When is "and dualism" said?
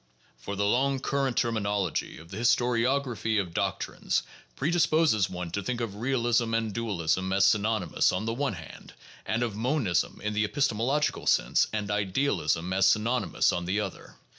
6.55-7.31